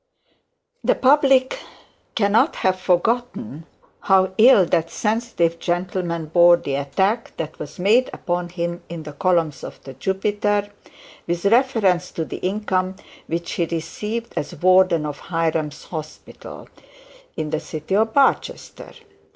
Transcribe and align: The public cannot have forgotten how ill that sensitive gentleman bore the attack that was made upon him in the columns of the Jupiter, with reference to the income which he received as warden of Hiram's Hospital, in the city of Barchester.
The 0.83 0.95
public 0.95 1.59
cannot 2.15 2.55
have 2.55 2.79
forgotten 2.79 3.67
how 3.99 4.33
ill 4.39 4.65
that 4.65 4.89
sensitive 4.89 5.59
gentleman 5.59 6.25
bore 6.25 6.57
the 6.57 6.73
attack 6.73 7.37
that 7.37 7.59
was 7.59 7.77
made 7.77 8.09
upon 8.11 8.49
him 8.49 8.81
in 8.89 9.03
the 9.03 9.13
columns 9.13 9.63
of 9.63 9.79
the 9.83 9.93
Jupiter, 9.93 10.71
with 11.27 11.45
reference 11.45 12.09
to 12.13 12.25
the 12.25 12.37
income 12.37 12.95
which 13.27 13.51
he 13.51 13.65
received 13.67 14.33
as 14.35 14.55
warden 14.55 15.05
of 15.05 15.19
Hiram's 15.29 15.83
Hospital, 15.83 16.67
in 17.37 17.51
the 17.51 17.59
city 17.59 17.95
of 17.95 18.11
Barchester. 18.11 18.93